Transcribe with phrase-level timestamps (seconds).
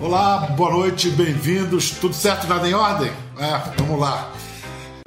[0.00, 1.90] Olá, boa noite, bem-vindos.
[1.92, 3.10] Tudo certo, nada em ordem?
[3.38, 4.32] É, vamos lá.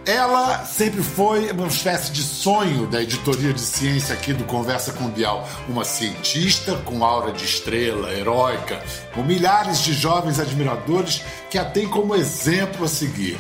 [0.06, 5.10] Ela sempre foi uma espécie de sonho da editoria de ciência aqui do Conversa com
[5.10, 5.48] Bial.
[5.70, 8.84] Uma cientista com aura de estrela, heróica,
[9.14, 13.40] com milhares de jovens admiradores que a têm como exemplo a seguir.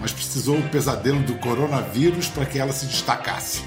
[0.00, 3.62] Mas precisou o pesadelo do coronavírus para que ela se destacasse.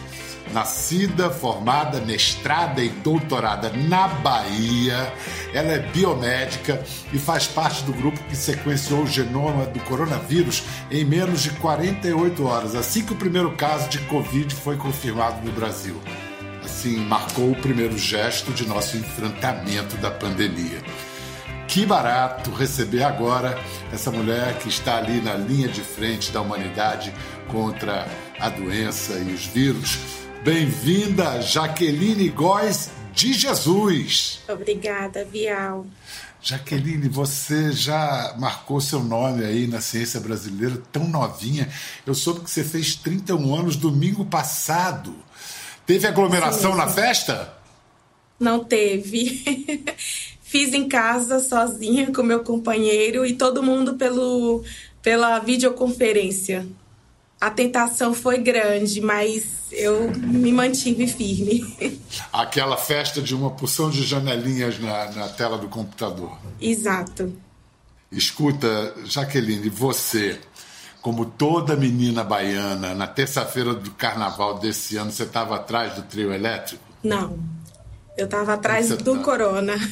[0.53, 5.11] Nascida, formada, mestrada e doutorada na Bahia,
[5.53, 11.03] ela é biomédica e faz parte do grupo que sequenciou o genoma do coronavírus em
[11.03, 15.99] menos de 48 horas, assim que o primeiro caso de Covid foi confirmado no Brasil.
[16.63, 20.81] Assim, marcou o primeiro gesto de nosso enfrentamento da pandemia.
[21.67, 23.59] Que barato receber agora
[23.91, 27.13] essa mulher que está ali na linha de frente da humanidade
[27.47, 28.07] contra
[28.39, 34.43] a doença e os vírus Bem-vinda, Jaqueline Góes de Jesus.
[34.47, 35.87] Obrigada, Vial.
[36.39, 41.67] Jaqueline, você já marcou seu nome aí na ciência brasileira tão novinha.
[42.05, 45.15] Eu soube que você fez 31 anos domingo passado.
[45.83, 47.51] Teve aglomeração na festa?
[48.39, 49.83] Não teve.
[50.43, 54.63] Fiz em casa sozinha com meu companheiro e todo mundo pelo,
[55.01, 56.67] pela videoconferência.
[57.39, 61.65] A tentação foi grande, mas eu me mantive firme.
[62.31, 66.37] Aquela festa de uma porção de janelinhas na, na tela do computador.
[66.61, 67.35] Exato.
[68.11, 70.39] Escuta, Jaqueline, você,
[71.01, 76.31] como toda menina baiana, na terça-feira do carnaval desse ano, você estava atrás do trio
[76.31, 76.83] elétrico?
[77.03, 77.37] Não.
[78.17, 79.23] Eu estava atrás do tá?
[79.23, 79.73] Corona.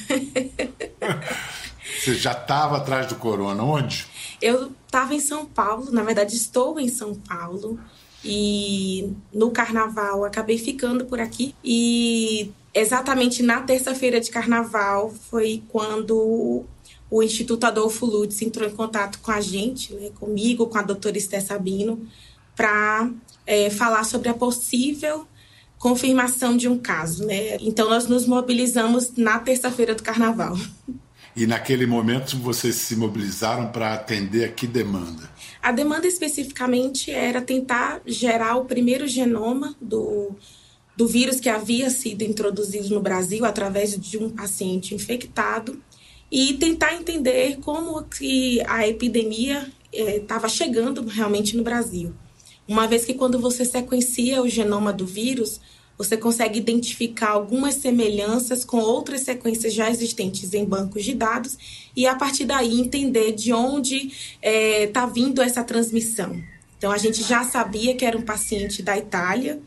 [2.00, 3.64] você já estava atrás do Corona.
[3.64, 4.08] Onde?
[4.44, 7.80] Eu estava em São Paulo, na verdade, estou em São Paulo.
[8.26, 11.56] E no carnaval acabei ficando por aqui.
[11.64, 16.66] E exatamente na terça-feira de carnaval foi quando
[17.10, 21.18] o Instituto Adolfo Lutz entrou em contato com a gente, né, comigo, com a doutora
[21.18, 22.06] Esté Sabino,
[22.54, 23.10] para
[23.48, 25.26] é, falar sobre a possível
[25.78, 27.26] confirmação de um caso.
[27.26, 27.58] Né?
[27.62, 30.58] Então, nós nos mobilizamos na terça-feira do carnaval.
[31.36, 35.30] E naquele momento vocês se mobilizaram para atender a que demanda?
[35.62, 40.36] A demanda especificamente era tentar gerar o primeiro genoma do,
[40.96, 45.82] do vírus que havia sido introduzido no Brasil através de um paciente infectado
[46.32, 52.14] e tentar entender como que a epidemia estava eh, chegando realmente no Brasil.
[52.68, 55.60] Uma vez que quando você sequencia o genoma do vírus,
[55.98, 61.58] você consegue identificar algumas semelhanças com outras sequências já existentes em bancos de dados
[61.96, 64.12] e, a partir daí, entender de onde está
[64.42, 66.42] é, tá vindo essa transmissão.
[66.78, 69.62] Então, a gente já sabia que era um paciente da Itália,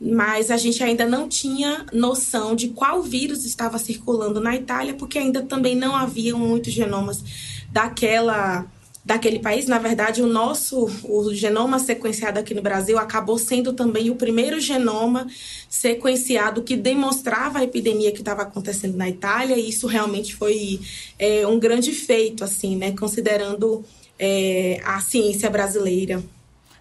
[0.00, 5.18] mas a gente ainda não tinha noção de qual vírus estava circulando na Itália, porque
[5.18, 7.22] ainda também não havia muitos genomas
[7.70, 8.66] daquela
[9.04, 9.66] daquele país.
[9.66, 14.58] Na verdade, o nosso o genoma sequenciado aqui no Brasil acabou sendo também o primeiro
[14.58, 15.26] genoma
[15.68, 19.56] sequenciado que demonstrava a epidemia que estava acontecendo na Itália.
[19.56, 20.80] E isso realmente foi
[21.18, 22.92] é, um grande feito, assim, né?
[22.92, 23.84] Considerando
[24.18, 26.22] é, a ciência brasileira.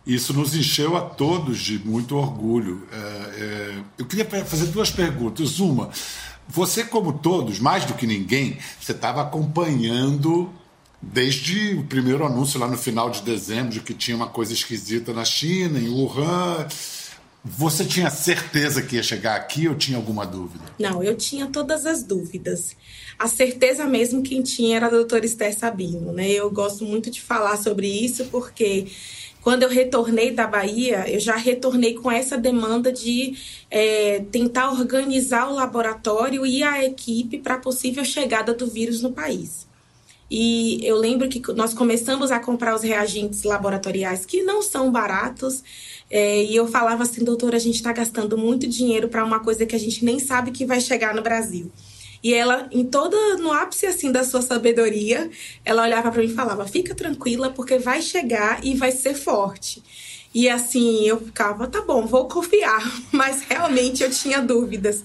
[0.06, 2.88] Isso nos encheu a todos de muito orgulho.
[2.92, 5.60] É, é eu queria fazer duas perguntas.
[5.60, 5.90] Uma,
[6.48, 10.50] você, como todos, mais do que ninguém, você estava acompanhando
[11.12, 15.14] desde o primeiro anúncio lá no final de dezembro de que tinha uma coisa esquisita
[15.14, 16.68] na China, em Wuhan.
[17.44, 20.64] Você tinha certeza que ia chegar aqui ou tinha alguma dúvida?
[20.80, 22.78] Não, eu tinha todas as dúvidas.
[23.20, 26.30] A certeza mesmo quem tinha era a doutora Esther Sabino, né?
[26.32, 28.88] Eu gosto muito de falar sobre isso porque
[29.42, 33.36] quando eu retornei da Bahia, eu já retornei com essa demanda de
[33.70, 39.12] é, tentar organizar o laboratório e a equipe para a possível chegada do vírus no
[39.12, 39.68] país.
[40.30, 45.64] E eu lembro que nós começamos a comprar os reagentes laboratoriais que não são baratos.
[46.10, 49.66] É, e eu falava assim, doutora, a gente está gastando muito dinheiro para uma coisa
[49.66, 51.72] que a gente nem sabe que vai chegar no Brasil.
[52.24, 55.30] E ela, em toda, no ápice assim da sua sabedoria,
[55.66, 59.84] ela olhava para mim e falava: fica tranquila, porque vai chegar e vai ser forte.
[60.34, 62.82] E assim, eu ficava, tá bom, vou confiar.
[63.12, 65.04] Mas realmente eu tinha dúvidas.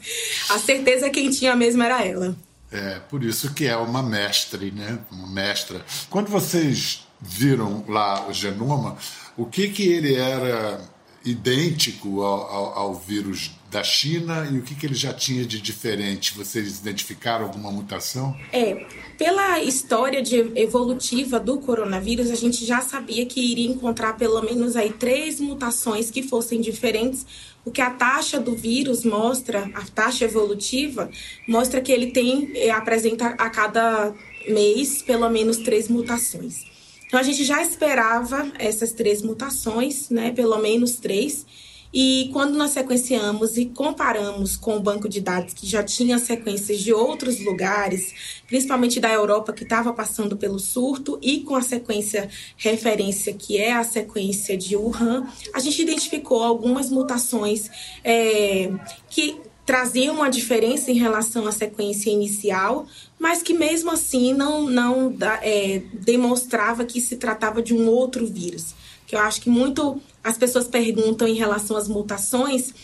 [0.49, 2.37] A certeza quem tinha mesmo era ela.
[2.71, 4.99] É, por isso que é uma mestre, né?
[5.11, 5.85] Uma mestra.
[6.11, 8.97] Quando vocês viram lá o genoma,
[9.37, 10.81] o que que ele era
[11.25, 15.61] idêntico ao, ao, ao vírus da China e o que, que ele já tinha de
[15.61, 16.35] diferente?
[16.35, 18.37] Vocês identificaram alguma mutação?
[18.53, 18.87] É,
[19.19, 24.75] pela história de evolutiva do coronavírus, a gente já sabia que iria encontrar pelo menos
[24.77, 27.27] aí três mutações que fossem diferentes
[27.69, 31.11] porque a taxa do vírus mostra, a taxa evolutiva,
[31.47, 34.15] mostra que ele tem, eh, apresenta a cada
[34.49, 36.65] mês pelo menos três mutações.
[37.07, 40.33] Então a gente já esperava essas três mutações, né?
[40.33, 41.45] Pelo menos três.
[41.93, 46.81] E quando nós sequenciamos e comparamos com o banco de dados que já tinha sequências
[46.81, 52.29] de outros lugares, principalmente da Europa que estava passando pelo surto, e com a sequência
[52.57, 57.71] referência que é a sequência de Wuhan, a gente identificou algumas mutações
[58.05, 58.71] é,
[59.09, 62.87] que traziam uma diferença em relação à sequência inicial,
[63.19, 68.75] mas que mesmo assim não, não é, demonstrava que se tratava de um outro vírus
[69.09, 72.75] que eu acho que muito as pessoas perguntam em relação às mutações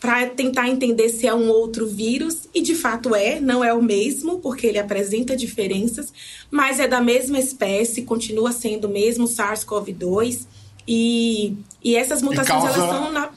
[0.00, 3.82] para tentar entender se é um outro vírus, e de fato é, não é o
[3.82, 6.12] mesmo, porque ele apresenta diferenças,
[6.50, 10.46] mas é da mesma espécie, continua sendo o mesmo SARS-CoV-2,
[10.86, 12.78] e, e essas mutações causa...
[12.78, 13.28] elas são na.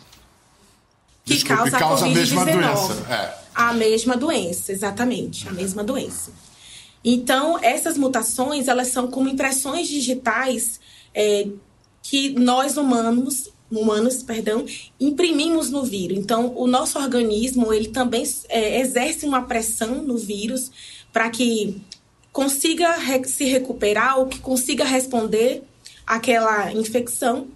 [1.26, 2.94] Que Desculpe, causa, causa a, a mesma doença.
[3.10, 3.48] É.
[3.56, 6.32] A mesma doença, exatamente, a mesma doença.
[7.04, 10.80] Então, essas mutações, elas são como impressões digitais
[11.14, 11.48] é,
[12.10, 14.66] que nós humanos humanos, perdão,
[14.98, 16.18] imprimimos no vírus.
[16.18, 20.72] Então, o nosso organismo ele também é, exerce uma pressão no vírus
[21.12, 21.82] para que
[22.32, 22.96] consiga
[23.26, 25.64] se recuperar ou que consiga responder
[26.06, 27.48] àquela infecção.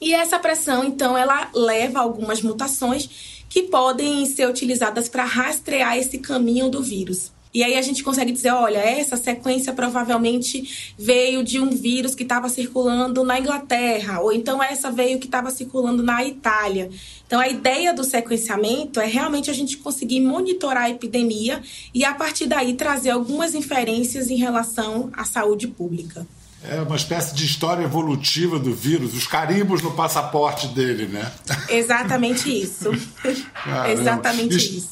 [0.00, 6.18] E essa pressão, então, ela leva algumas mutações que podem ser utilizadas para rastrear esse
[6.18, 7.30] caminho do vírus.
[7.54, 12.24] E aí a gente consegue dizer, olha, essa sequência provavelmente veio de um vírus que
[12.24, 16.90] estava circulando na Inglaterra, ou então essa veio que estava circulando na Itália.
[17.24, 21.62] Então a ideia do sequenciamento é realmente a gente conseguir monitorar a epidemia
[21.94, 26.26] e a partir daí trazer algumas inferências em relação à saúde pública.
[26.66, 31.30] É uma espécie de história evolutiva do vírus, os carimbos no passaporte dele, né?
[31.68, 32.90] Exatamente isso.
[33.92, 34.90] Exatamente es, isso.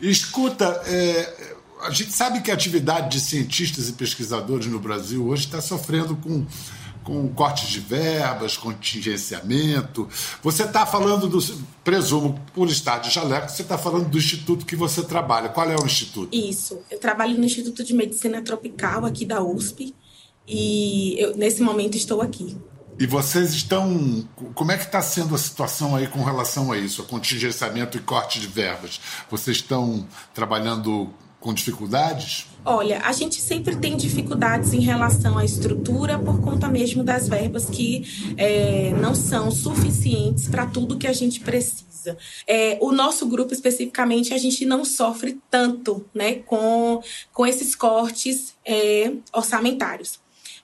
[0.00, 5.46] Escuta, é, a gente sabe que a atividade de cientistas e pesquisadores no Brasil hoje
[5.46, 6.46] está sofrendo com,
[7.02, 10.08] com cortes de verbas, contingenciamento.
[10.42, 11.40] Você está falando do.
[11.82, 15.48] Presumo, por estar de jaleco, você está falando do instituto que você trabalha.
[15.48, 16.28] Qual é o instituto?
[16.34, 16.78] Isso.
[16.90, 19.94] Eu trabalho no Instituto de Medicina Tropical aqui da USP
[20.46, 22.56] e eu, nesse momento estou aqui.
[22.98, 24.28] E vocês estão.
[24.54, 28.00] Como é que está sendo a situação aí com relação a isso, a contingenciamento e
[28.00, 29.00] corte de verbas?
[29.30, 32.46] Vocês estão trabalhando com dificuldades?
[32.64, 37.64] Olha, a gente sempre tem dificuldades em relação à estrutura por conta mesmo das verbas
[37.64, 42.16] que é, não são suficientes para tudo que a gente precisa.
[42.46, 47.02] É, o nosso grupo especificamente a gente não sofre tanto, né, com,
[47.32, 50.20] com esses cortes é, orçamentários.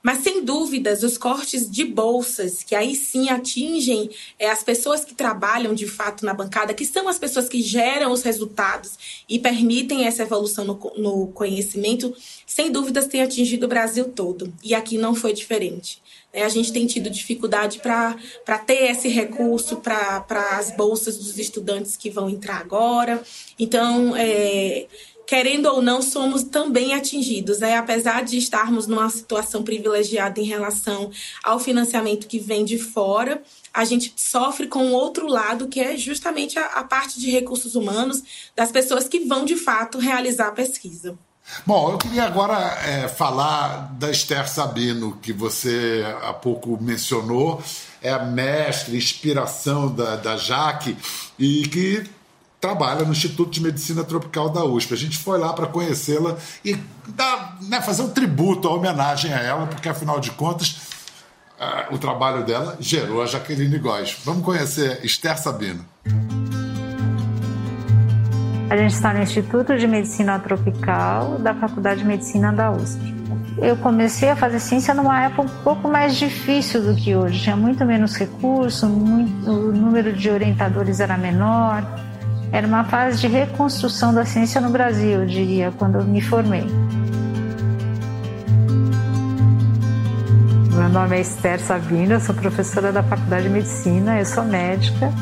[0.06, 4.08] Mas, sem dúvidas, os cortes de bolsas, que aí sim atingem
[4.38, 8.12] é, as pessoas que trabalham de fato na bancada, que são as pessoas que geram
[8.12, 12.14] os resultados e permitem essa evolução no, no conhecimento,
[12.46, 14.54] sem dúvidas tem atingido o Brasil todo.
[14.62, 16.00] E aqui não foi diferente.
[16.32, 21.96] É, a gente tem tido dificuldade para ter esse recurso para as bolsas dos estudantes
[21.96, 23.20] que vão entrar agora.
[23.58, 24.86] Então, é,
[25.26, 27.58] querendo ou não, somos também atingidos.
[27.58, 27.76] Né?
[27.76, 31.10] Apesar de estarmos numa situação privilegiada em relação
[31.42, 33.42] ao financiamento que vem de fora,
[33.74, 37.74] a gente sofre com o outro lado, que é justamente a, a parte de recursos
[37.74, 38.22] humanos
[38.54, 41.18] das pessoas que vão de fato realizar a pesquisa.
[41.64, 47.62] Bom, eu queria agora é, falar da Esther Sabino, que você há pouco mencionou,
[48.02, 50.96] é a mestre, inspiração da, da Jaque,
[51.38, 52.04] e que
[52.60, 54.94] trabalha no Instituto de Medicina Tropical da USP.
[54.94, 56.76] A gente foi lá para conhecê-la e
[57.08, 60.78] dar, né, fazer um tributo, a homenagem a ela, porque afinal de contas
[61.60, 64.16] uh, o trabalho dela gerou a Jaqueline Góes.
[64.24, 65.84] Vamos conhecer Esther Sabino.
[68.68, 73.14] A gente está no Instituto de Medicina Tropical da Faculdade de Medicina da USP.
[73.58, 77.42] Eu comecei a fazer ciência numa época um pouco mais difícil do que hoje.
[77.42, 81.82] Tinha muito menos recurso, muito, o número de orientadores era menor.
[82.52, 86.64] Era uma fase de reconstrução da ciência no Brasil, eu diria, quando eu me formei.
[90.74, 95.12] Meu nome é Esther Sabina, eu sou professora da Faculdade de Medicina, eu sou médica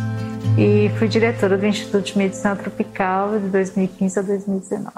[0.59, 4.91] e fui diretora do Instituto de Medicina Tropical de 2015 a 2019.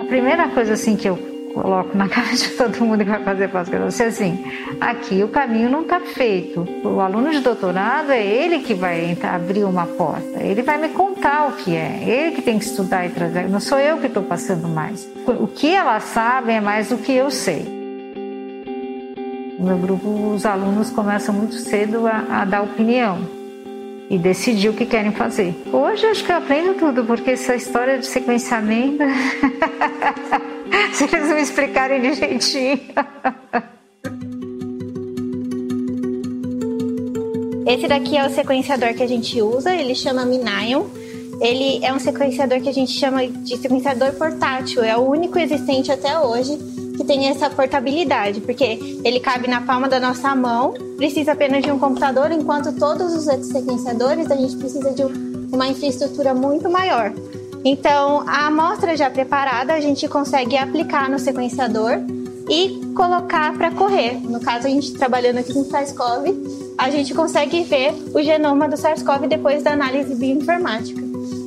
[0.00, 3.48] A primeira coisa assim que eu coloco na cara de todo mundo que vai fazer
[3.48, 4.44] pós-graduação, assim,
[4.80, 6.66] aqui o caminho não está feito.
[6.84, 10.88] O aluno de doutorado é ele que vai entrar, abrir uma porta, ele vai me
[10.90, 14.06] contar o que é, ele que tem que estudar e trazer, não sou eu que
[14.06, 15.08] estou passando mais.
[15.26, 17.80] O que elas sabem é mais do que eu sei.
[19.58, 23.18] No meu grupo, os alunos começam muito cedo a, a dar opinião.
[24.10, 25.54] e decidir o que querem fazer.
[25.72, 28.98] Hoje acho que eu aprendo tudo, porque essa história de sequenciamento,
[30.94, 32.80] se eles me explicarem de jeitinho.
[37.66, 40.84] Esse daqui é o sequenciador que a gente usa, ele chama Minion.
[41.40, 45.90] Ele é um sequenciador que a gente chama de sequenciador portátil, é o único existente
[45.90, 46.56] até hoje
[46.96, 51.72] que tem essa portabilidade, porque ele cabe na palma da nossa mão, precisa apenas de
[51.72, 55.02] um computador, enquanto todos os outros sequenciadores a gente precisa de
[55.52, 57.12] uma infraestrutura muito maior.
[57.64, 62.00] Então, a amostra já preparada a gente consegue aplicar no sequenciador
[62.48, 64.14] e colocar para correr.
[64.22, 68.76] No caso, a gente trabalhando aqui com SARS-CoV, a gente consegue ver o genoma do
[68.76, 71.00] SARS-CoV depois da análise bioinformática.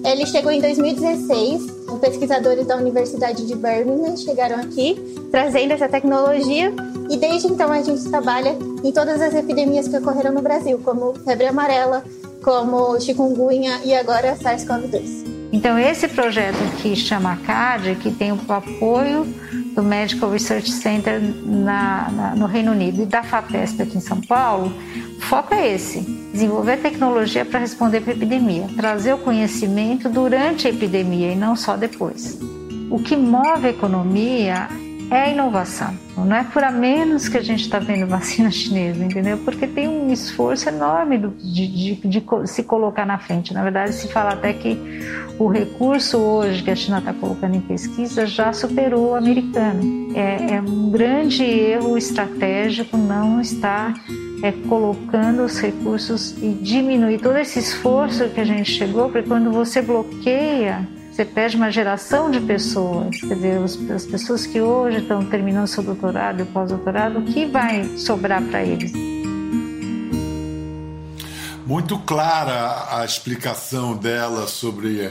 [0.05, 4.95] Ele chegou em 2016, os pesquisadores da Universidade de Birmingham chegaram aqui
[5.31, 6.71] trazendo essa tecnologia
[7.09, 11.13] e desde então a gente trabalha em todas as epidemias que ocorreram no Brasil, como
[11.25, 12.03] febre amarela,
[12.43, 15.34] como chikungunya e agora SARS-CoV-2.
[15.51, 19.25] Então esse projeto que chama CAD, que tem o apoio
[19.75, 24.21] do Medical Research Center na, na, no Reino Unido e da FAPESP aqui em São
[24.21, 24.73] Paulo,
[25.17, 30.67] o foco é esse: desenvolver tecnologia para responder para a epidemia, trazer o conhecimento durante
[30.67, 32.39] a epidemia e não só depois.
[32.89, 34.69] O que move a economia
[35.11, 35.93] é inovação.
[36.17, 39.37] Não é por a menos que a gente está vendo vacina chinesa, entendeu?
[39.37, 43.53] Porque tem um esforço enorme de, de, de, se colocar na frente.
[43.53, 44.77] Na verdade, se fala até que
[45.37, 50.13] o recurso hoje que a China está colocando em pesquisa já superou o americano.
[50.15, 53.93] É, é um grande erro estratégico não estar
[54.41, 59.51] é, colocando os recursos e diminuir todo esse esforço que a gente chegou, porque quando
[59.51, 65.25] você bloqueia você perde uma geração de pessoas, quer dizer, as pessoas que hoje estão
[65.25, 68.91] terminando seu doutorado e pós-doutorado, o que vai sobrar para eles?
[71.65, 75.09] Muito clara a explicação dela sobre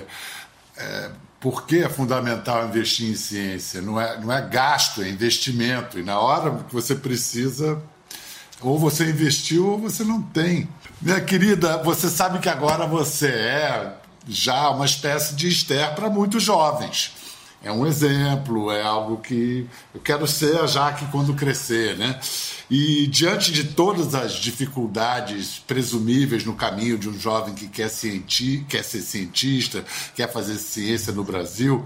[0.76, 3.80] é, por que é fundamental investir em ciência.
[3.80, 5.98] Não é, não é gasto, é investimento.
[5.98, 7.80] E na hora que você precisa,
[8.60, 10.68] ou você investiu ou você não tem.
[11.00, 16.42] Minha querida, você sabe que agora você é já uma espécie de Esther para muitos
[16.42, 17.12] jovens.
[17.62, 22.20] É um exemplo, é algo que eu quero ser a Jaque quando crescer, né?
[22.70, 28.66] E diante de todas as dificuldades presumíveis no caminho de um jovem que quer, cienti
[28.68, 29.82] quer ser cientista,
[30.14, 31.82] quer fazer ciência no Brasil,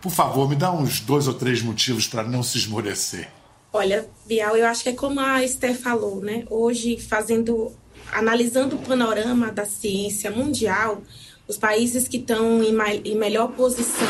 [0.00, 3.28] por favor, me dá uns dois ou três motivos para não se esmorecer.
[3.72, 6.44] Olha, Bial, eu acho que é como a Esther falou, né?
[6.50, 7.70] Hoje, fazendo,
[8.10, 11.02] analisando o panorama da ciência mundial,
[11.50, 12.72] os países que estão em,
[13.04, 14.06] em, melhor posição,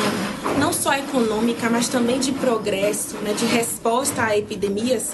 [0.58, 5.12] não só econômica, mas também de progresso, né, de resposta a epidemias,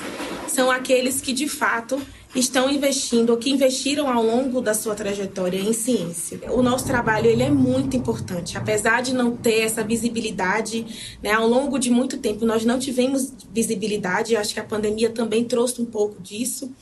[0.48, 2.02] são aqueles que de fato
[2.34, 6.40] estão investindo ou que investiram ao longo da sua trajetória em ciência.
[6.50, 11.46] O nosso trabalho ele é muito importante, apesar de não ter essa visibilidade, né, ao
[11.46, 14.34] longo de muito tempo nós não tivemos visibilidade.
[14.34, 16.72] Acho que a pandemia também trouxe um pouco disso.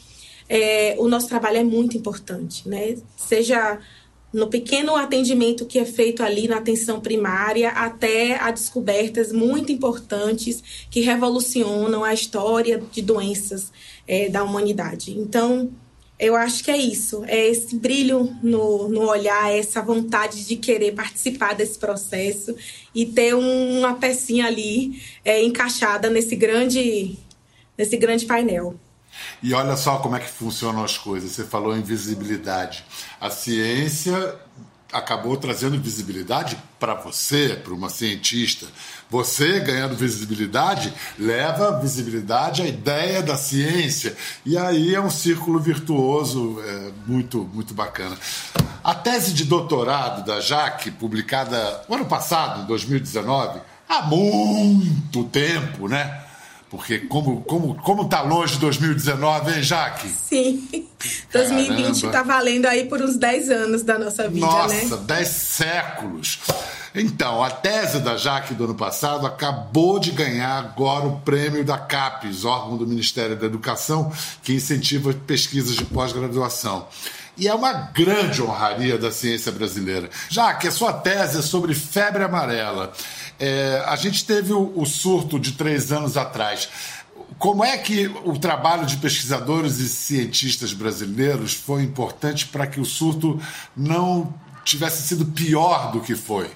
[0.49, 2.97] É, o nosso trabalho é muito importante, né?
[3.17, 3.79] Seja
[4.35, 10.61] no pequeno atendimento que é feito ali na atenção primária, até a descobertas muito importantes
[10.91, 13.73] que revolucionam a história de doenças
[14.09, 15.17] é, da humanidade.
[15.17, 15.71] Então,
[16.19, 20.95] eu acho que é isso, é esse brilho no, no olhar, essa vontade de querer
[20.95, 22.57] participar desse processo
[22.93, 27.17] e ter um, uma pecinha ali é, encaixada nesse grande,
[27.79, 28.75] nesse grande painel.
[29.43, 31.33] E olha só como é que funcionam as coisas.
[31.33, 32.85] Você falou em visibilidade.
[33.21, 34.35] A ciência
[34.95, 38.67] acabou trazendo visibilidade para você, para uma cientista.
[39.11, 44.17] Você ganhando visibilidade leva visibilidade à ideia da ciência.
[44.47, 48.17] E aí é um círculo virtuoso é, muito, muito bacana.
[48.85, 55.89] A tese de doutorado da Jaque, publicada no ano passado, em 2019, há muito tempo,
[55.89, 56.23] né?
[56.75, 60.09] Porque como, como, como tá longe 2019, hein, Jaque?
[60.09, 60.89] Sim.
[61.33, 64.83] 2020 está valendo aí por uns 10 anos da nossa vida, nossa, né?
[64.83, 66.41] Nossa, 10 séculos.
[66.93, 71.79] Então, a tese da Jaque do ano passado acabou de ganhar agora o prêmio da
[71.79, 74.13] CAPES, órgão do Ministério da Educação,
[74.43, 76.89] que incentiva pesquisas de pós-graduação.
[77.37, 80.09] E é uma grande honraria da ciência brasileira.
[80.29, 82.93] Já que a sua tese é sobre febre amarela.
[83.39, 86.69] É, a gente teve o, o surto de três anos atrás.
[87.39, 92.85] Como é que o trabalho de pesquisadores e cientistas brasileiros foi importante para que o
[92.85, 93.41] surto
[93.77, 94.33] não
[94.65, 96.51] tivesse sido pior do que foi?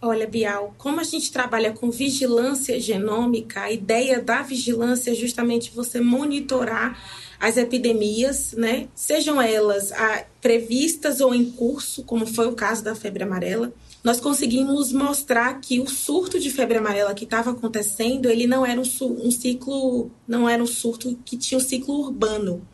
[0.00, 5.72] Olha, Bial, como a gente trabalha com vigilância genômica, a ideia da vigilância é justamente
[5.74, 6.98] você monitorar
[7.40, 8.88] as epidemias, né?
[8.94, 13.72] Sejam elas ah, previstas ou em curso, como foi o caso da febre amarela.
[14.06, 18.80] Nós conseguimos mostrar que o surto de febre amarela que estava acontecendo, ele não era
[18.80, 22.64] um, um ciclo, não era um surto que tinha um ciclo urbano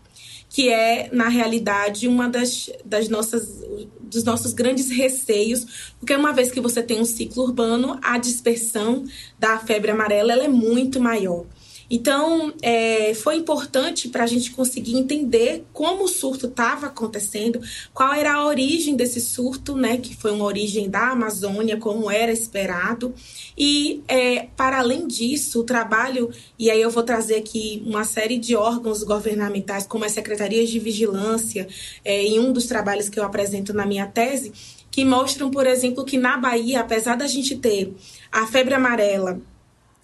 [0.51, 3.65] que é, na realidade, uma das, das nossas,
[3.99, 9.07] dos nossos grandes receios, porque uma vez que você tem um ciclo urbano, a dispersão
[9.39, 11.47] da febre amarela ela é muito maior.
[11.95, 17.61] Então, é, foi importante para a gente conseguir entender como o surto estava acontecendo,
[17.93, 22.33] qual era a origem desse surto, né, que foi uma origem da Amazônia, como era
[22.33, 23.15] esperado.
[23.59, 28.39] E, é, para além disso, o trabalho, e aí eu vou trazer aqui uma série
[28.39, 31.69] de órgãos governamentais, como as secretarias de vigilância,
[32.03, 34.51] é, em um dos trabalhos que eu apresento na minha tese,
[34.91, 37.93] que mostram, por exemplo, que na Bahia, apesar da gente ter
[38.31, 39.43] a febre amarela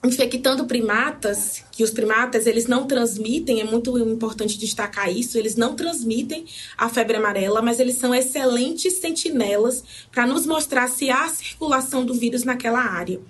[0.05, 5.75] infectando primatas, que os primatas eles não transmitem, é muito importante destacar isso, eles não
[5.75, 6.45] transmitem
[6.76, 12.14] a febre amarela, mas eles são excelentes sentinelas para nos mostrar se há circulação do
[12.14, 13.21] vírus naquela área.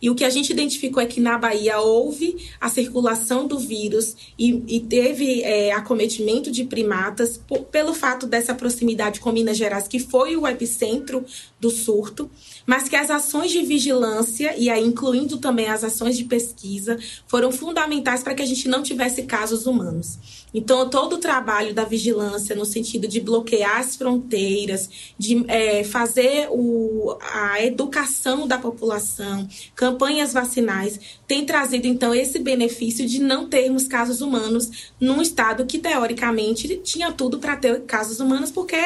[0.00, 4.16] E o que a gente identificou é que na Bahia houve a circulação do vírus
[4.38, 9.88] e, e teve é, acometimento de primatas por, pelo fato dessa proximidade com Minas Gerais,
[9.88, 11.24] que foi o epicentro
[11.60, 12.30] do surto,
[12.66, 17.50] mas que as ações de vigilância, e aí incluindo também as ações de pesquisa, foram
[17.50, 20.18] fundamentais para que a gente não tivesse casos humanos.
[20.52, 24.88] Então, todo o trabalho da vigilância, no sentido de bloquear as fronteiras,
[25.18, 33.06] de é, fazer o, a educação da população, campanhas vacinais, tem trazido, então, esse benefício
[33.06, 38.50] de não termos casos humanos num estado que, teoricamente, tinha tudo para ter casos humanos,
[38.50, 38.76] porque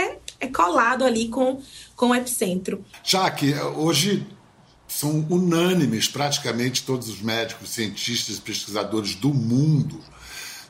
[0.40, 1.60] é colado ali com,
[1.94, 2.84] com o epicentro.
[3.04, 4.26] Jaque, hoje
[4.88, 9.98] são unânimes praticamente todos os médicos, cientistas pesquisadores do mundo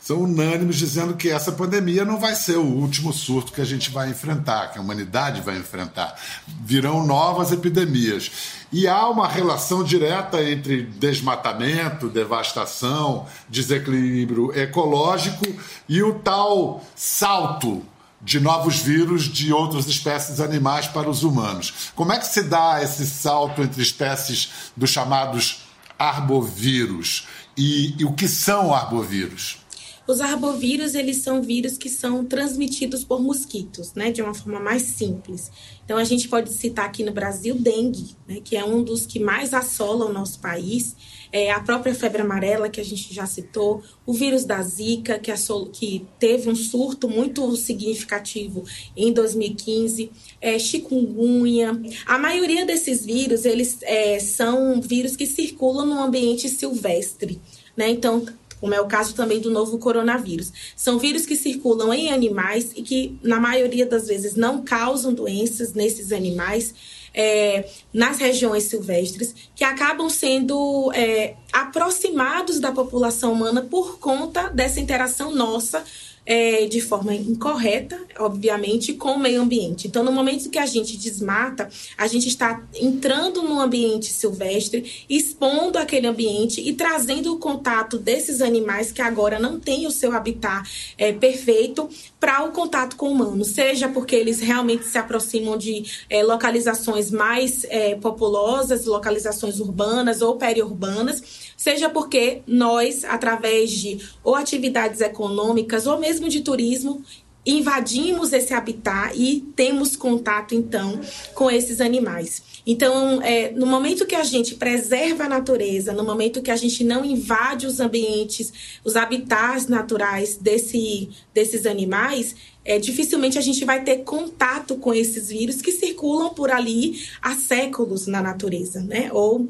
[0.02, 3.88] são unânimes dizendo que essa pandemia não vai ser o último surto que a gente
[3.88, 6.18] vai enfrentar, que a humanidade vai enfrentar.
[6.64, 8.32] Virão novas epidemias.
[8.73, 15.47] E há uma relação direta entre desmatamento, devastação, desequilíbrio ecológico
[15.88, 17.86] e o tal salto
[18.21, 21.93] de novos vírus de outras espécies animais para os humanos.
[21.95, 25.62] Como é que se dá esse salto entre espécies dos chamados
[25.97, 27.28] arbovírus?
[27.56, 29.62] E, e o que são arbovírus?
[30.06, 34.82] Os arbovírus, eles são vírus que são transmitidos por mosquitos, né, de uma forma mais
[34.82, 35.50] simples.
[35.84, 39.21] Então, a gente pode citar aqui no Brasil dengue, né, que é um dos que
[39.21, 40.97] mais assola o nosso país,
[41.32, 45.30] é, a própria febre amarela, que a gente já citou, o vírus da Zika, que,
[45.30, 45.67] assol...
[45.67, 48.65] que teve um surto muito significativo
[48.97, 50.10] em 2015,
[50.41, 51.80] é, chikungunya.
[52.04, 57.41] A maioria desses vírus, eles é, são vírus que circulam no ambiente silvestre.
[57.75, 57.88] Né?
[57.88, 58.26] Então,
[58.63, 60.53] como é o caso também do novo coronavírus.
[60.77, 65.75] São vírus que circulam em animais e que, na maioria das vezes, não causam doenças
[65.75, 66.73] nesses animais.
[67.15, 74.81] É, nas regiões silvestres, que acabam sendo é, aproximados da população humana por conta dessa
[74.81, 75.85] interação nossa
[76.25, 79.89] é, de forma incorreta, obviamente, com o meio ambiente.
[79.89, 85.78] Então, no momento que a gente desmata, a gente está entrando no ambiente silvestre, expondo
[85.78, 90.95] aquele ambiente e trazendo o contato desses animais que agora não têm o seu habitat
[90.97, 91.89] é, perfeito
[92.21, 97.11] para o contato com o humano, seja porque eles realmente se aproximam de é, localizações
[97.11, 105.87] mais é, populosas, localizações urbanas ou periurbanas, seja porque nós, através de ou atividades econômicas
[105.87, 107.03] ou mesmo de turismo,
[107.45, 111.01] invadimos esse habitat e temos contato então
[111.35, 112.43] com esses animais.
[112.65, 116.85] Então, é, no momento que a gente preserva a natureza, no momento que a gente
[116.85, 118.53] não invade os ambientes,
[118.85, 125.29] os habitats naturais desse, desses animais, é, dificilmente a gente vai ter contato com esses
[125.29, 129.11] vírus que circulam por ali há séculos na natureza, né?
[129.13, 129.49] Ou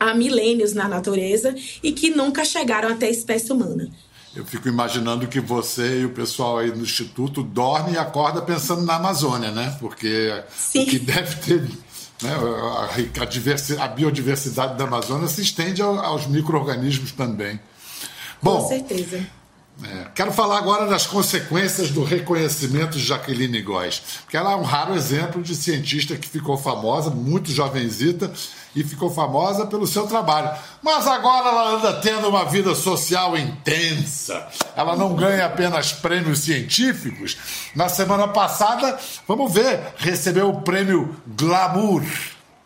[0.00, 3.88] há milênios na natureza e que nunca chegaram até a espécie humana.
[4.34, 8.82] Eu fico imaginando que você e o pessoal aí no Instituto dorme e acorda pensando
[8.82, 9.76] na Amazônia, né?
[9.78, 10.84] Porque Sim.
[10.84, 11.60] o que deve ter.
[12.22, 17.60] Né, a, a, a, biodiversidade da Amazônia se estende aos micro-organismos também.
[18.40, 19.26] Bom, Com certeza.
[19.82, 24.62] É, quero falar agora das consequências do reconhecimento de Jaqueline Góes, porque ela é um
[24.62, 28.32] raro exemplo de cientista que ficou famosa, muito jovenzita,
[28.74, 30.50] e ficou famosa pelo seu trabalho.
[30.82, 34.46] Mas agora ela anda tendo uma vida social intensa.
[34.74, 37.36] Ela não ganha apenas prêmios científicos.
[37.74, 42.02] Na semana passada, vamos ver, recebeu o prêmio Glamour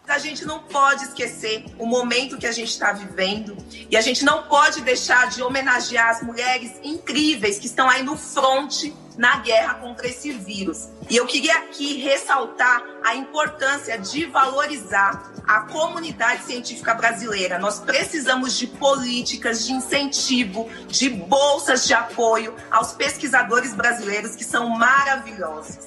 [0.08, 3.56] a gente não pode esquecer o momento que a gente está vivendo
[3.90, 8.16] e a gente não pode deixar de homenagear as mulheres incríveis que estão aí no
[8.16, 10.88] fronte na guerra contra esse vírus.
[11.08, 17.58] E eu queria aqui ressaltar a importância de valorizar a comunidade científica brasileira.
[17.58, 24.68] Nós precisamos de políticas de incentivo, de bolsas de apoio aos pesquisadores brasileiros que são
[24.68, 25.78] maravilhosos.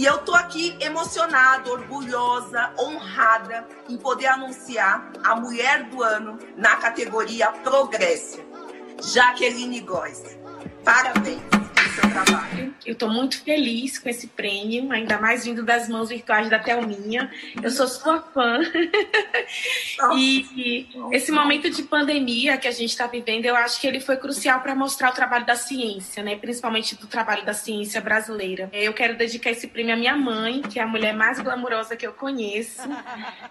[0.00, 6.76] E eu tô aqui emocionada, orgulhosa, honrada em poder anunciar a mulher do ano na
[6.76, 8.40] categoria Progresso,
[9.12, 10.22] Jaqueline Góes.
[10.82, 11.49] Parabéns
[12.00, 12.74] seu trabalho.
[12.84, 17.30] Eu estou muito feliz com esse prêmio, ainda mais vindo das mãos virtuais da Thelminha.
[17.62, 18.58] Eu sou sua fã.
[20.16, 24.16] e esse momento de pandemia que a gente está vivendo, eu acho que ele foi
[24.16, 26.36] crucial para mostrar o trabalho da ciência, né?
[26.36, 28.70] principalmente do trabalho da ciência brasileira.
[28.72, 32.06] Eu quero dedicar esse prêmio à minha mãe, que é a mulher mais glamurosa que
[32.06, 32.80] eu conheço.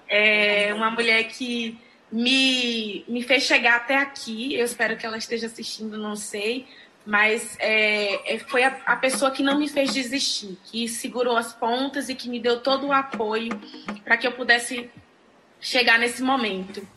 [0.08, 1.78] É uma mulher que
[2.12, 4.56] me, me fez chegar até aqui.
[4.56, 6.66] Eu espero que ela esteja assistindo, não sei
[7.10, 11.52] mas é, é, foi a, a, pessoa que não me fez desistir, que segurou as
[11.52, 13.60] pontas e que me deu todo o apoio
[14.04, 14.88] para que eu pudesse
[15.60, 16.88] chegar nesse momento.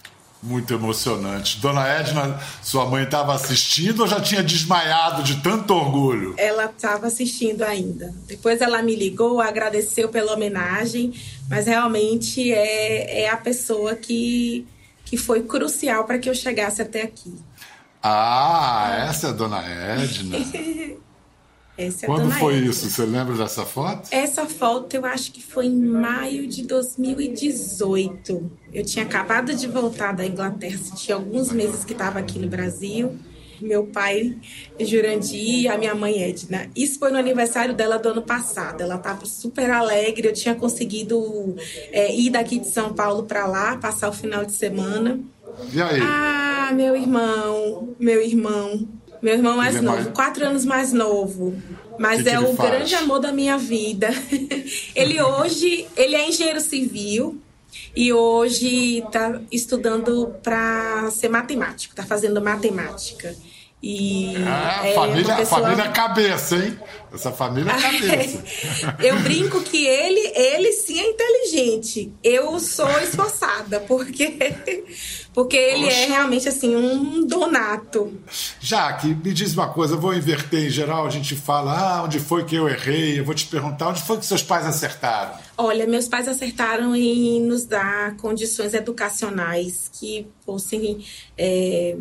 [0.42, 1.59] Muito emocionante.
[1.61, 6.35] Dona Edna, sua mãe estava assistindo ou já tinha desmaiado de tanto orgulho?
[6.37, 8.12] Ela estava assistindo ainda.
[8.27, 11.14] Depois ela me ligou, agradeceu pela homenagem,
[11.48, 14.66] mas realmente é, é a pessoa que,
[15.07, 17.33] que foi crucial para que eu chegasse até aqui.
[18.03, 20.38] Ah, essa é a dona Edna.
[21.75, 22.71] Essa é Quando foi Edna.
[22.71, 22.91] isso?
[22.91, 24.09] Você lembra dessa foto?
[24.11, 28.51] Essa foto eu acho que foi em maio de 2018.
[28.73, 33.19] Eu tinha acabado de voltar da Inglaterra, tinha alguns meses que estava aqui no Brasil.
[33.61, 34.37] Meu pai,
[34.81, 36.69] Jurandir, e a minha mãe Edna.
[36.75, 38.81] Isso foi no aniversário dela do ano passado.
[38.83, 40.27] Ela estava super alegre.
[40.27, 41.55] Eu tinha conseguido
[41.93, 45.21] é, ir daqui de São Paulo para lá, passar o final de semana.
[45.73, 46.01] E aí?
[46.03, 48.88] Ah, meu irmão, meu irmão.
[49.21, 51.55] Meu irmão mais Ele é novo, mais- quatro anos mais novo.
[51.99, 52.71] Mas Que que é ele o faz?
[52.71, 54.09] grande amor da minha vida.
[54.97, 57.41] ele hoje, ele é engenheiro civil
[57.95, 63.35] e hoje está estudando para ser matemático, está fazendo matemática.
[63.83, 66.79] E Ah, é família, pessoa- família cabeça, hein?
[67.12, 68.45] Essa família é cabeça.
[69.03, 72.12] eu brinco que ele, ele sim é inteligente.
[72.23, 74.38] Eu sou esforçada, porque,
[75.35, 78.18] porque ele é realmente assim um donato.
[78.61, 82.21] Jaque, me diz uma coisa, eu vou inverter em geral, a gente fala, ah, onde
[82.21, 83.18] foi que eu errei?
[83.18, 85.35] Eu vou te perguntar, onde foi que seus pais acertaram?
[85.59, 91.05] Olha, meus pais acertaram em nos dar condições educacionais que fossem
[91.37, 91.97] é,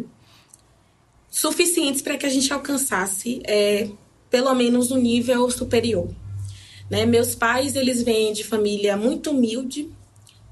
[1.31, 3.87] suficientes para que a gente alcançasse é,
[4.29, 6.09] pelo menos um nível superior.
[6.89, 7.05] Né?
[7.05, 9.89] Meus pais, eles vêm de família muito humilde,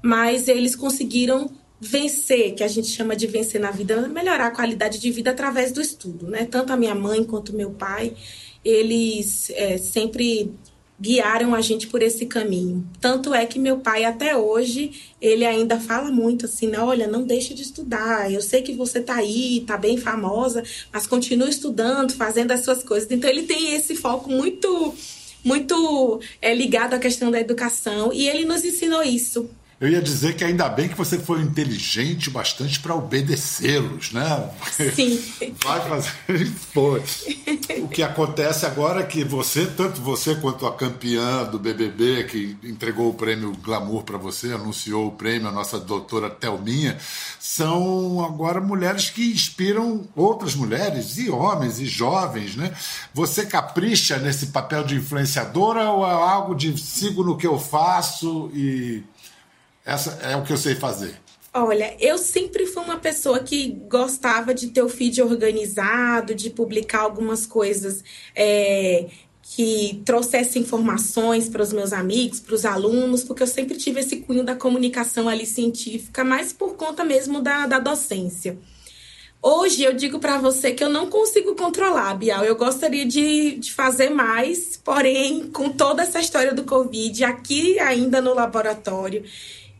[0.02, 4.98] mas eles conseguiram vencer, que a gente chama de vencer na vida, melhorar a qualidade
[4.98, 6.44] de vida através do estudo, né?
[6.44, 8.14] Tanto a minha mãe quanto meu pai,
[8.62, 10.52] eles é, sempre
[11.00, 12.86] guiaram a gente por esse caminho.
[13.00, 16.78] Tanto é que meu pai até hoje, ele ainda fala muito assim, né?
[16.78, 18.30] olha, não deixa de estudar.
[18.30, 22.82] Eu sei que você tá aí, tá bem famosa, mas continua estudando, fazendo as suas
[22.82, 23.10] coisas.
[23.10, 24.94] Então ele tem esse foco muito
[25.42, 29.48] muito é, ligado à questão da educação e ele nos ensinou isso.
[29.80, 34.50] Eu ia dizer que ainda bem que você foi inteligente bastante para obedecê-los, né?
[34.94, 35.18] Sim.
[35.64, 36.46] Vai fazer.
[36.74, 37.02] Foi.
[37.78, 42.58] O que acontece agora é que você, tanto você quanto a campeã do BBB, que
[42.62, 46.98] entregou o prêmio Glamour para você, anunciou o prêmio, a nossa doutora Thelminha,
[47.38, 52.70] são agora mulheres que inspiram outras mulheres, e homens, e jovens, né?
[53.14, 58.50] Você capricha nesse papel de influenciadora ou é algo de sigo no que eu faço
[58.52, 59.02] e.
[59.90, 61.16] Essa é o que eu sei fazer.
[61.52, 67.00] Olha, eu sempre fui uma pessoa que gostava de ter o feed organizado, de publicar
[67.00, 68.04] algumas coisas
[68.36, 69.06] é,
[69.42, 74.18] que trouxessem informações para os meus amigos, para os alunos, porque eu sempre tive esse
[74.18, 78.56] cunho da comunicação ali científica, mas por conta mesmo da, da docência.
[79.42, 82.44] Hoje eu digo para você que eu não consigo controlar, Bial.
[82.44, 88.20] Eu gostaria de, de fazer mais, porém, com toda essa história do Covid, aqui ainda
[88.20, 89.24] no laboratório,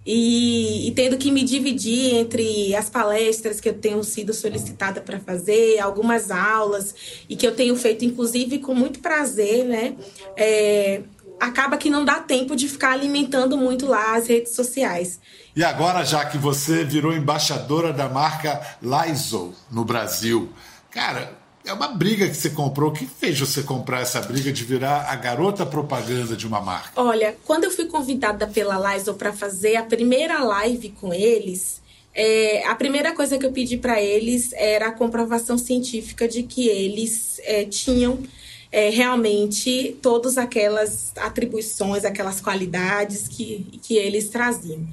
[0.05, 5.21] e, e tendo que me dividir entre as palestras que eu tenho sido solicitada para
[5.21, 6.95] fazer, algumas aulas,
[7.29, 9.95] e que eu tenho feito, inclusive, com muito prazer, né?
[10.37, 11.03] É,
[11.39, 15.21] acaba que não dá tempo de ficar alimentando muito lá as redes sociais.
[15.55, 20.51] E agora, já que você virou embaixadora da marca Lysol no Brasil,
[20.91, 22.91] cara, é uma briga que você comprou.
[22.91, 27.01] O que fez você comprar essa briga de virar a garota propaganda de uma marca?
[27.01, 31.81] Olha, quando eu fui convidada pela Lysol para fazer a primeira live com eles,
[32.15, 36.67] é, a primeira coisa que eu pedi para eles era a comprovação científica de que
[36.69, 38.19] eles é, tinham
[38.73, 44.87] é, realmente todas aquelas atribuições, aquelas qualidades que, que eles traziam.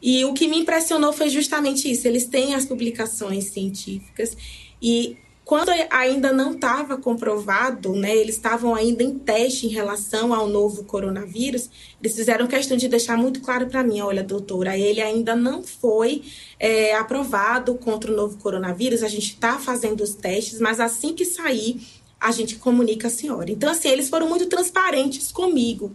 [0.00, 4.36] E o que me impressionou foi justamente isso: eles têm as publicações científicas
[4.80, 5.16] e
[5.46, 10.82] quando ainda não estava comprovado, né, eles estavam ainda em teste em relação ao novo
[10.82, 11.70] coronavírus,
[12.02, 16.24] eles fizeram questão de deixar muito claro para mim, olha, doutora, ele ainda não foi
[16.58, 21.24] é, aprovado contra o novo coronavírus, a gente está fazendo os testes, mas assim que
[21.24, 21.80] sair,
[22.20, 23.48] a gente comunica a senhora.
[23.48, 25.94] Então, assim, eles foram muito transparentes comigo.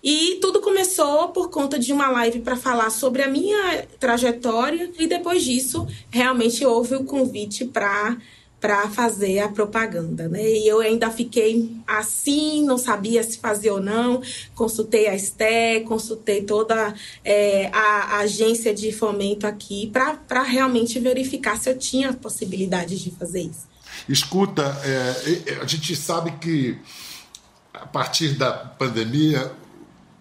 [0.00, 5.08] E tudo começou por conta de uma live para falar sobre a minha trajetória, e
[5.08, 8.16] depois disso, realmente houve o convite para
[8.62, 10.40] para fazer a propaganda, né?
[10.40, 14.22] E eu ainda fiquei assim, não sabia se fazia ou não.
[14.54, 16.94] Consultei a STE, consultei toda
[17.24, 23.10] é, a, a, agência de fomento aqui para realmente verificar se eu tinha possibilidade de
[23.10, 23.66] fazer isso.
[24.08, 26.78] Escuta, é, a gente sabe que
[27.74, 29.50] a partir da pandemia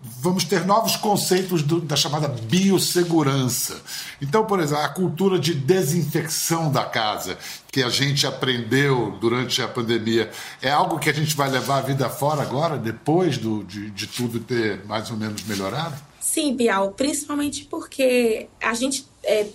[0.03, 3.81] vamos ter novos conceitos do, da chamada biossegurança.
[4.21, 7.37] Então, por exemplo, a cultura de desinfecção da casa,
[7.71, 10.29] que a gente aprendeu durante a pandemia,
[10.61, 14.07] é algo que a gente vai levar a vida fora agora, depois do, de, de
[14.07, 15.95] tudo ter mais ou menos melhorado?
[16.19, 19.47] Sim, Bial, principalmente porque a gente é,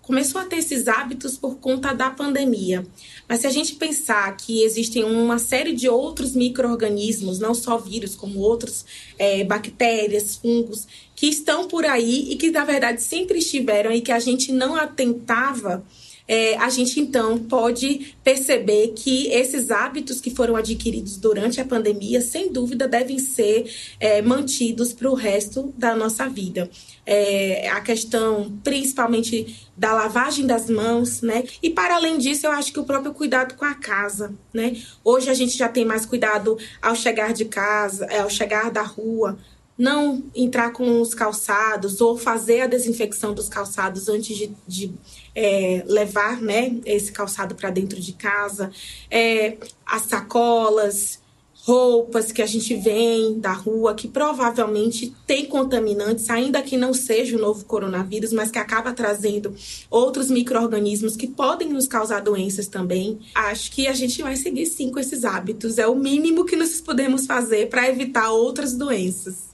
[0.00, 2.86] começou a ter esses hábitos por conta da pandemia.
[3.28, 8.16] Mas se a gente pensar que existem uma série de outros micro-organismos, não só vírus,
[8.16, 8.86] como outros
[9.18, 14.10] é, bactérias, fungos, que estão por aí e que, na verdade, sempre estiveram e que
[14.10, 15.84] a gente não atentava
[16.28, 22.20] é, a gente então pode perceber que esses hábitos que foram adquiridos durante a pandemia,
[22.20, 26.70] sem dúvida, devem ser é, mantidos para o resto da nossa vida.
[27.06, 31.44] É, a questão principalmente da lavagem das mãos, né?
[31.62, 34.76] E para além disso, eu acho que o próprio cuidado com a casa, né?
[35.02, 38.82] Hoje a gente já tem mais cuidado ao chegar de casa, é, ao chegar da
[38.82, 39.38] rua,
[39.78, 44.92] não entrar com os calçados ou fazer a desinfecção dos calçados antes de, de
[45.34, 48.72] é, levar né, esse calçado para dentro de casa,
[49.08, 51.20] é, as sacolas,
[51.68, 57.36] roupas que a gente vem da rua, que provavelmente tem contaminantes, ainda que não seja
[57.36, 59.54] o novo coronavírus, mas que acaba trazendo
[59.90, 63.20] outros micro-organismos que podem nos causar doenças também.
[63.34, 65.76] Acho que a gente vai seguir sim com esses hábitos.
[65.76, 69.47] É o mínimo que nós podemos fazer para evitar outras doenças.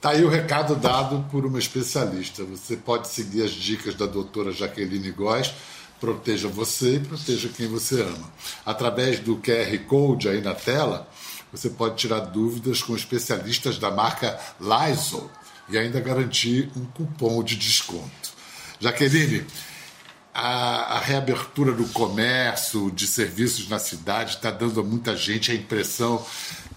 [0.00, 2.44] Tá aí o recado dado por uma especialista.
[2.44, 5.52] Você pode seguir as dicas da doutora Jaqueline Góes.
[6.00, 8.32] Proteja você e proteja quem você ama.
[8.64, 11.08] Através do QR Code aí na tela,
[11.50, 15.28] você pode tirar dúvidas com especialistas da marca Lysol
[15.68, 18.30] e ainda garantir um cupom de desconto.
[18.78, 19.44] Jaqueline,
[20.32, 25.54] a, a, reabertura do comércio, de serviços na cidade, está dando a muita gente a
[25.54, 26.24] impressão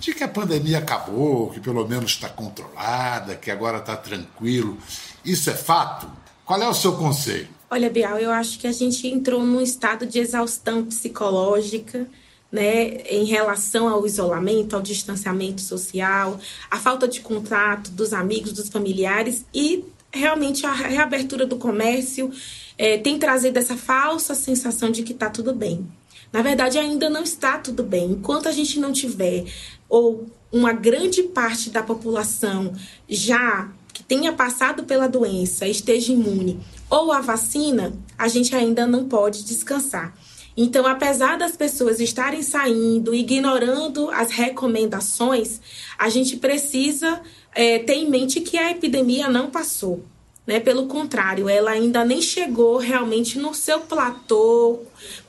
[0.02, 4.78] de que a pandemia acabou, que pelo menos está controlada, que agora está tranquilo.
[5.24, 6.10] Isso é fato?
[6.44, 7.48] Qual é o seu conselho?
[7.70, 12.08] Olha, Bial, eu acho que a gente entrou num estado de exaustão psicológica.
[12.52, 16.38] Né, em relação ao isolamento, ao distanciamento social,
[16.70, 22.30] a falta de contato dos amigos, dos familiares e realmente a reabertura do comércio
[22.78, 25.90] é, tem trazido essa falsa sensação de que está tudo bem.
[26.32, 28.12] Na verdade, ainda não está tudo bem.
[28.12, 29.46] Enquanto a gente não tiver,
[29.90, 32.74] ou uma grande parte da população
[33.08, 39.08] já que tenha passado pela doença esteja imune, ou a vacina, a gente ainda não
[39.08, 40.14] pode descansar.
[40.56, 45.62] Então, apesar das pessoas estarem saindo, ignorando as recomendações,
[45.98, 47.22] a gente precisa
[47.56, 50.04] é, ter em mente que a epidemia não passou.
[50.46, 50.60] Né?
[50.60, 54.80] Pelo contrário, ela ainda nem chegou realmente no seu platô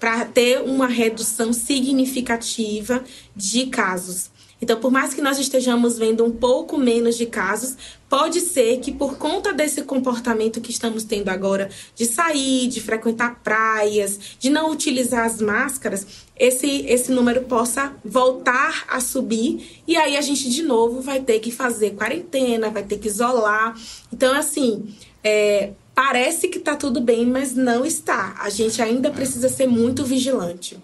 [0.01, 3.05] para ter uma redução significativa
[3.37, 4.31] de casos.
[4.63, 7.77] Então, por mais que nós estejamos vendo um pouco menos de casos,
[8.09, 13.41] pode ser que por conta desse comportamento que estamos tendo agora, de sair, de frequentar
[13.43, 16.07] praias, de não utilizar as máscaras,
[16.43, 21.39] esse, esse número possa voltar a subir e aí a gente de novo vai ter
[21.39, 23.77] que fazer quarentena, vai ter que isolar.
[24.13, 28.35] Então, assim, é, parece que está tudo bem, mas não está.
[28.41, 30.77] A gente ainda precisa ser muito vigilante.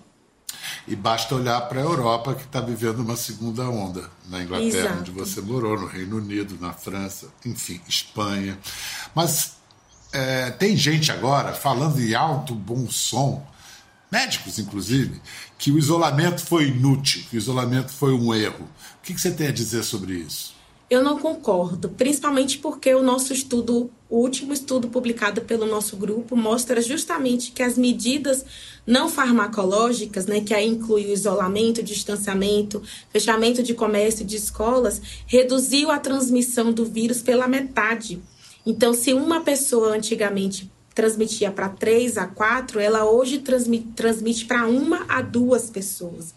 [0.87, 4.09] E basta olhar para a Europa, que está vivendo uma segunda onda.
[4.29, 5.01] Na Inglaterra, Exato.
[5.01, 8.57] onde você morou, no Reino Unido, na França, enfim, Espanha.
[9.13, 9.57] Mas
[10.13, 13.45] é, tem gente agora falando em alto bom som
[14.11, 15.21] médicos inclusive,
[15.59, 18.69] que o isolamento foi inútil, que o isolamento foi um erro.
[18.99, 20.59] O que você tem a dizer sobre isso?
[20.91, 26.35] Eu não concordo, principalmente porque o nosso estudo, o último estudo publicado pelo nosso grupo,
[26.35, 28.43] mostra justamente que as medidas
[28.87, 34.37] não farmacológicas, né, que aí inclui o isolamento, o distanciamento, fechamento de comércio e de
[34.37, 38.19] escolas, reduziu a transmissão do vírus pela metade.
[38.65, 44.67] Então, se uma pessoa antigamente transmitia para três a quatro, ela hoje transmite, transmite para
[44.67, 46.35] uma a duas pessoas.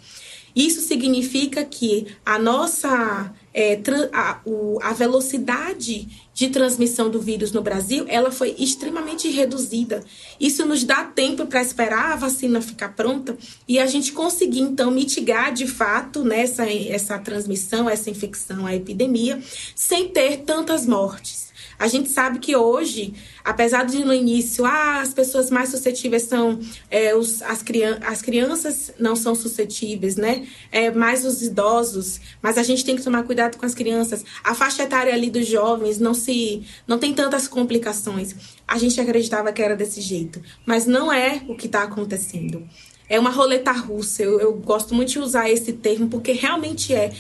[0.56, 3.80] Isso significa que a nossa é,
[4.14, 10.04] a, o, a velocidade de transmissão do vírus no Brasil ela foi extremamente reduzida.
[10.40, 13.36] Isso nos dá tempo para esperar a vacina ficar pronta
[13.68, 19.42] e a gente conseguir então mitigar de fato nessa essa transmissão, essa infecção, a epidemia,
[19.74, 21.51] sem ter tantas mortes.
[21.82, 23.12] A gente sabe que hoje,
[23.44, 26.60] apesar de no início, ah, as pessoas mais suscetíveis são
[26.92, 30.46] é, os, as, crian as crianças não são suscetíveis, né?
[30.72, 34.24] É, mais os idosos, mas a gente tem que tomar cuidado com as crianças.
[34.44, 38.36] A faixa etária ali dos jovens não se não tem tantas complicações.
[38.68, 42.64] A gente acreditava que era desse jeito, mas não é o que está acontecendo.
[43.10, 44.22] É uma roleta russa.
[44.22, 47.12] Eu, eu gosto muito de usar esse termo porque realmente é.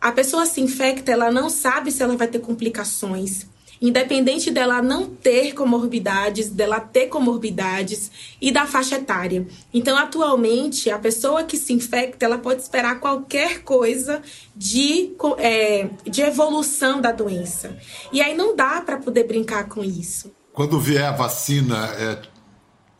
[0.00, 3.51] A pessoa se infecta, ela não sabe se ela vai ter complicações
[3.82, 9.44] independente dela não ter comorbidades, dela ter comorbidades e da faixa etária.
[9.74, 14.22] Então, atualmente, a pessoa que se infecta, ela pode esperar qualquer coisa
[14.54, 17.76] de, é, de evolução da doença.
[18.12, 20.30] E aí não dá para poder brincar com isso.
[20.52, 22.22] Quando vier a vacina, é,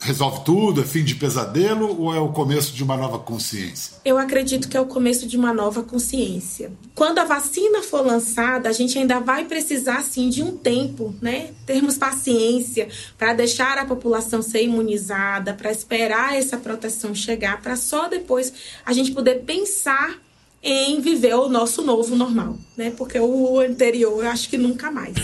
[0.03, 0.81] resolve tudo?
[0.81, 3.97] É fim de pesadelo ou é o começo de uma nova consciência?
[4.05, 6.73] Eu acredito que é o começo de uma nova consciência.
[6.95, 11.51] Quando a vacina for lançada, a gente ainda vai precisar sim de um tempo, né?
[11.65, 18.09] Termos paciência para deixar a população ser imunizada, para esperar essa proteção chegar, para só
[18.09, 18.53] depois
[18.85, 20.19] a gente poder pensar
[20.63, 22.93] em viver o nosso novo normal, né?
[22.97, 25.15] Porque o anterior eu acho que nunca mais.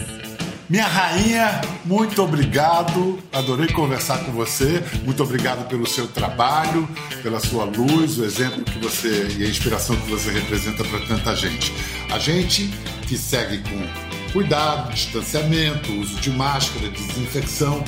[0.68, 3.18] Minha rainha, muito obrigado.
[3.32, 4.84] Adorei conversar com você.
[5.02, 6.86] Muito obrigado pelo seu trabalho,
[7.22, 11.34] pela sua luz, o exemplo que você e a inspiração que você representa para tanta
[11.34, 11.72] gente.
[12.12, 12.68] A gente
[13.08, 17.82] que segue com cuidado, distanciamento, uso de máscara, desinfecção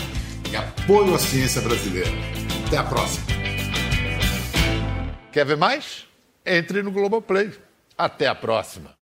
[0.50, 2.10] e apoio à ciência brasileira.
[2.66, 3.26] Até a próxima.
[5.30, 6.06] Quer ver mais?
[6.46, 7.52] Entre no Globoplay.
[7.98, 8.98] Até a próxima.